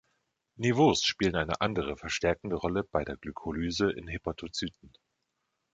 [0.55, 4.93] Niveaus spielen eine andere verstärkende Rolle bei der Glykolyse in Hepatozyten.